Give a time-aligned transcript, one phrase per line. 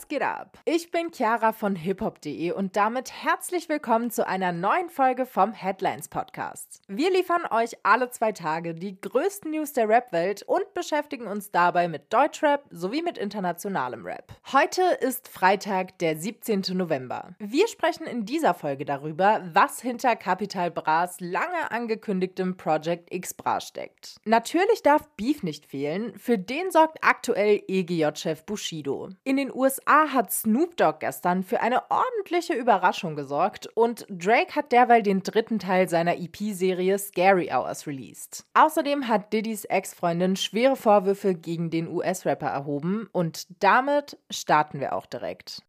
[0.00, 0.58] was geht ab?
[0.64, 6.08] Ich bin Chiara von hiphop.de und damit herzlich willkommen zu einer neuen Folge vom Headlines
[6.08, 6.80] Podcast.
[6.88, 11.86] Wir liefern euch alle zwei Tage die größten News der Rap-Welt und beschäftigen uns dabei
[11.86, 14.32] mit Deutschrap sowie mit internationalem Rap.
[14.50, 16.62] Heute ist Freitag, der 17.
[16.72, 17.34] November.
[17.38, 23.60] Wir sprechen in dieser Folge darüber, was hinter Capital Bras lange angekündigtem Project X Bra
[23.60, 24.16] steckt.
[24.24, 29.10] Natürlich darf Beef nicht fehlen, für den sorgt aktuell EGJ-Chef Bushido.
[29.24, 34.70] In den USA hat Snoop Dogg gestern für eine ordentliche Überraschung gesorgt und Drake hat
[34.70, 38.46] derweil den dritten Teil seiner EP-Serie Scary Hours released.
[38.54, 45.06] Außerdem hat Diddys Ex-Freundin schwere Vorwürfe gegen den US-Rapper erhoben und damit starten wir auch
[45.06, 45.62] direkt.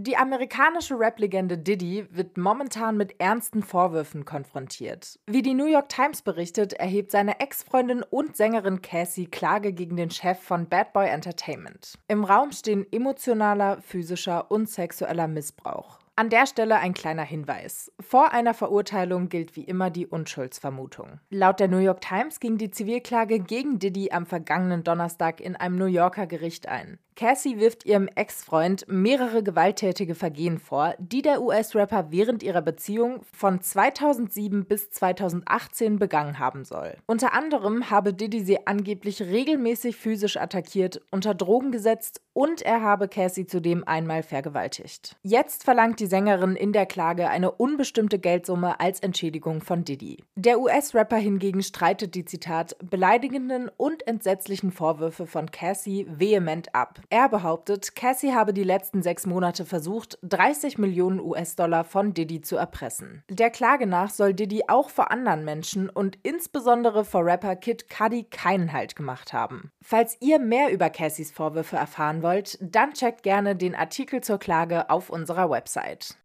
[0.00, 5.18] Die amerikanische Rap-Legende Diddy wird momentan mit ernsten Vorwürfen konfrontiert.
[5.26, 10.12] Wie die New York Times berichtet, erhebt seine Ex-Freundin und Sängerin Cassie Klage gegen den
[10.12, 11.98] Chef von Bad Boy Entertainment.
[12.06, 15.98] Im Raum stehen emotionaler, physischer und sexueller Missbrauch.
[16.18, 17.92] An der Stelle ein kleiner Hinweis.
[18.00, 21.20] Vor einer Verurteilung gilt wie immer die Unschuldsvermutung.
[21.30, 25.76] Laut der New York Times ging die Zivilklage gegen Diddy am vergangenen Donnerstag in einem
[25.76, 26.98] New Yorker Gericht ein.
[27.18, 33.60] Cassie wirft ihrem Ex-Freund mehrere gewalttätige Vergehen vor, die der US-Rapper während ihrer Beziehung von
[33.60, 36.94] 2007 bis 2018 begangen haben soll.
[37.06, 43.08] Unter anderem habe Diddy sie angeblich regelmäßig physisch attackiert, unter Drogen gesetzt und er habe
[43.08, 45.16] Cassie zudem einmal vergewaltigt.
[45.24, 50.22] Jetzt verlangt die Sängerin in der Klage eine unbestimmte Geldsumme als Entschädigung von Diddy.
[50.36, 57.00] Der US-Rapper hingegen streitet die Zitat beleidigenden und entsetzlichen Vorwürfe von Cassie vehement ab.
[57.10, 62.54] Er behauptet, Cassie habe die letzten sechs Monate versucht, 30 Millionen US-Dollar von Diddy zu
[62.54, 63.24] erpressen.
[63.28, 68.28] Der Klage nach soll Diddy auch vor anderen Menschen und insbesondere vor Rapper Kid Cudi
[68.30, 69.72] keinen Halt gemacht haben.
[69.82, 72.27] Falls ihr mehr über Cassies Vorwürfe erfahren wollt,
[72.60, 76.16] dann checkt gerne den Artikel zur Klage auf unserer Website.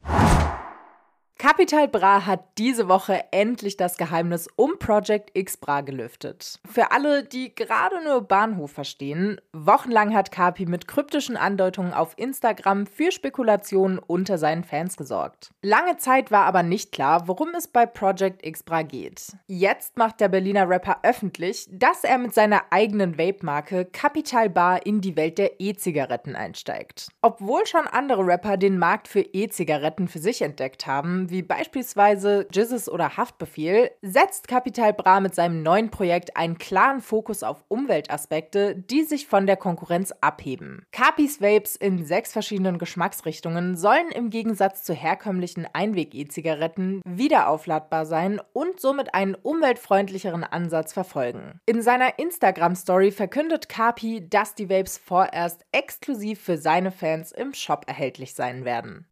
[1.43, 6.61] Capital Bra hat diese Woche endlich das Geheimnis um Project X Bra gelüftet.
[6.65, 12.87] Für alle, die gerade nur Bahnhof verstehen, wochenlang hat Capi mit kryptischen Andeutungen auf Instagram
[12.87, 15.51] für Spekulationen unter seinen Fans gesorgt.
[15.61, 19.35] Lange Zeit war aber nicht klar, worum es bei Project X Bra geht.
[19.47, 25.01] Jetzt macht der Berliner Rapper öffentlich, dass er mit seiner eigenen Vape-Marke Capital Bar in
[25.01, 27.09] die Welt der E-Zigaretten einsteigt.
[27.21, 32.87] Obwohl schon andere Rapper den Markt für E-Zigaretten für sich entdeckt haben, wie beispielsweise Jizzes
[32.87, 39.03] oder Haftbefehl, setzt Capital Bra mit seinem neuen Projekt einen klaren Fokus auf Umweltaspekte, die
[39.03, 40.85] sich von der Konkurrenz abheben.
[40.91, 48.79] Capis Vapes in sechs verschiedenen Geschmacksrichtungen sollen im Gegensatz zu herkömmlichen Einweg-E-Zigaretten wiederaufladbar sein und
[48.79, 51.59] somit einen umweltfreundlicheren Ansatz verfolgen.
[51.65, 57.85] In seiner Instagram-Story verkündet Capi, dass die Vapes vorerst exklusiv für seine Fans im Shop
[57.87, 59.07] erhältlich sein werden.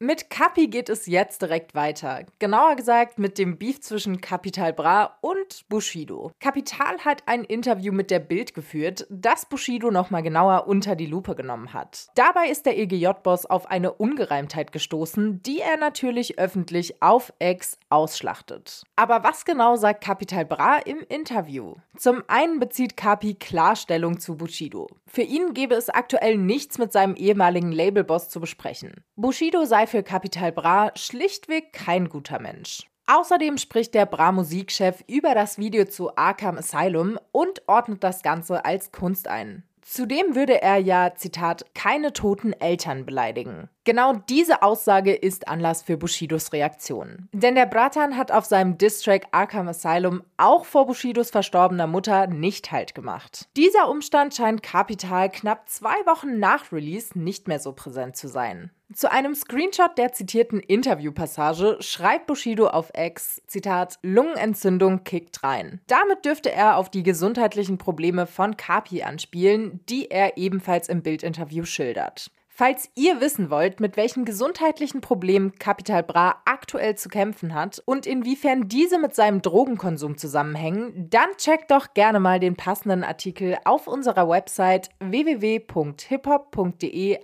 [0.00, 2.24] Mit Capi geht es jetzt direkt weiter.
[2.38, 6.30] Genauer gesagt mit dem Beef zwischen Capital Bra und Bushido.
[6.38, 11.34] Capital hat ein Interview mit der Bild geführt, das Bushido nochmal genauer unter die Lupe
[11.34, 12.06] genommen hat.
[12.14, 18.84] Dabei ist der EGJ-Boss auf eine Ungereimtheit gestoßen, die er natürlich öffentlich auf Ex ausschlachtet.
[18.94, 21.74] Aber was genau sagt Capital Bra im Interview?
[21.96, 24.86] Zum einen bezieht Capi Klarstellung zu Bushido.
[25.08, 28.92] Für ihn gäbe es aktuell nichts mit seinem ehemaligen Labelboss zu besprechen.
[29.20, 32.86] Bushido sei für Capital Bra schlichtweg kein guter Mensch.
[33.08, 38.92] Außerdem spricht der Bra-Musikchef über das Video zu Arkham Asylum und ordnet das Ganze als
[38.92, 39.64] Kunst ein.
[39.82, 43.68] Zudem würde er ja, Zitat, keine toten Eltern beleidigen.
[43.82, 47.28] Genau diese Aussage ist Anlass für Bushidos Reaktion.
[47.32, 52.70] Denn der Bratan hat auf seinem Distrack Arkham Asylum auch vor Bushidos verstorbener Mutter nicht
[52.70, 53.48] Halt gemacht.
[53.56, 58.70] Dieser Umstand scheint Capital knapp zwei Wochen nach Release nicht mehr so präsent zu sein.
[58.94, 65.82] Zu einem Screenshot der zitierten Interviewpassage schreibt Bushido auf X, Zitat, Lungenentzündung kickt rein.
[65.88, 71.66] Damit dürfte er auf die gesundheitlichen Probleme von Kapi anspielen, die er ebenfalls im Bildinterview
[71.66, 72.30] schildert.
[72.48, 78.06] Falls ihr wissen wollt, mit welchen gesundheitlichen Problemen Capital Bra aktuell zu kämpfen hat und
[78.06, 83.86] inwiefern diese mit seinem Drogenkonsum zusammenhängen, dann checkt doch gerne mal den passenden Artikel auf
[83.86, 85.98] unserer Website www.hiphop.de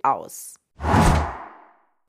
[0.02, 0.54] aus.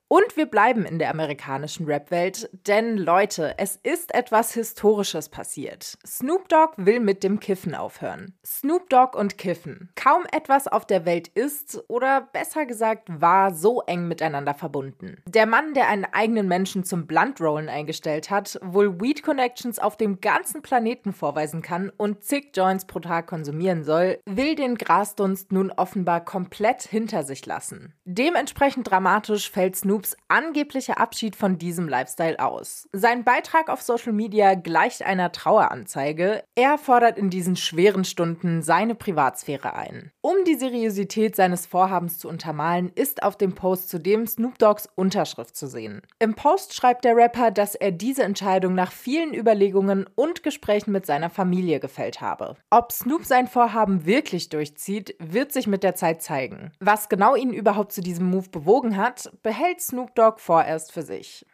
[0.08, 5.98] Und wir bleiben in der amerikanischen Rap-Welt, denn Leute, es ist etwas Historisches passiert.
[6.06, 8.32] Snoop Dogg will mit dem Kiffen aufhören.
[8.46, 9.90] Snoop Dogg und Kiffen.
[9.96, 15.16] Kaum etwas auf der Welt ist, oder besser gesagt war, so eng miteinander verbunden.
[15.26, 20.20] Der Mann, der einen eigenen Menschen zum Bluntrollen eingestellt hat, wohl Weed Connections auf dem
[20.20, 25.72] ganzen Planeten vorweisen kann und zig Joints pro Tag konsumieren soll, will den Grasdunst nun
[25.72, 27.92] offenbar komplett hinter sich lassen.
[28.04, 32.86] Dementsprechend dramatisch fällt Snoop Snoops angeblicher Abschied von diesem Lifestyle aus.
[32.92, 36.44] Sein Beitrag auf Social Media gleicht einer Traueranzeige.
[36.54, 40.10] Er fordert in diesen schweren Stunden seine Privatsphäre ein.
[40.20, 45.56] Um die Seriosität seines Vorhabens zu untermalen, ist auf dem Post zudem Snoop Dogs Unterschrift
[45.56, 46.02] zu sehen.
[46.18, 51.06] Im Post schreibt der Rapper, dass er diese Entscheidung nach vielen Überlegungen und Gesprächen mit
[51.06, 52.56] seiner Familie gefällt habe.
[52.68, 56.72] Ob Snoop sein Vorhaben wirklich durchzieht, wird sich mit der Zeit zeigen.
[56.80, 61.46] Was genau ihn überhaupt zu diesem Move bewogen hat, behält Snoop Dogg vorerst für sich.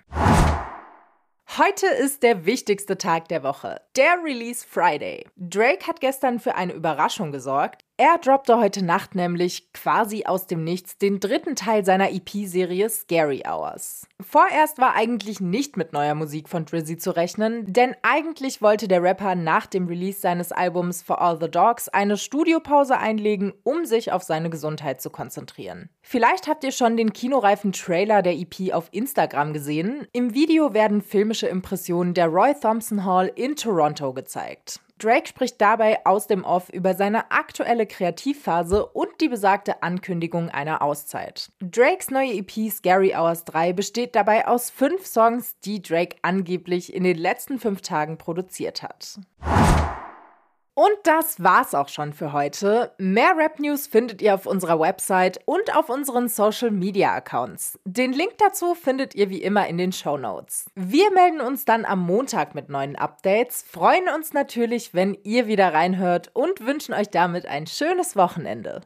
[1.58, 5.26] Heute ist der wichtigste Tag der Woche, der Release Friday.
[5.36, 7.84] Drake hat gestern für eine Überraschung gesorgt.
[8.04, 13.44] Er droppte heute Nacht nämlich quasi aus dem Nichts den dritten Teil seiner EP-Serie Scary
[13.46, 14.08] Hours.
[14.20, 19.04] Vorerst war eigentlich nicht mit neuer Musik von Drizzy zu rechnen, denn eigentlich wollte der
[19.04, 24.10] Rapper nach dem Release seines Albums For All the Dogs eine Studiopause einlegen, um sich
[24.10, 25.88] auf seine Gesundheit zu konzentrieren.
[26.00, 30.08] Vielleicht habt ihr schon den kinoreifen Trailer der EP auf Instagram gesehen.
[30.12, 34.80] Im Video werden filmische Impressionen der Roy Thompson Hall in Toronto gezeigt.
[35.02, 40.80] Drake spricht dabei aus dem Off über seine aktuelle Kreativphase und die besagte Ankündigung einer
[40.80, 41.50] Auszeit.
[41.60, 47.02] Drakes neue EP Scary Hours 3 besteht dabei aus fünf Songs, die Drake angeblich in
[47.02, 49.18] den letzten fünf Tagen produziert hat.
[50.74, 52.92] Und das war's auch schon für heute.
[52.96, 57.78] Mehr Rap News findet ihr auf unserer Website und auf unseren Social Media Accounts.
[57.84, 60.70] Den Link dazu findet ihr wie immer in den Show Notes.
[60.74, 65.74] Wir melden uns dann am Montag mit neuen Updates, freuen uns natürlich, wenn ihr wieder
[65.74, 68.80] reinhört und wünschen euch damit ein schönes Wochenende.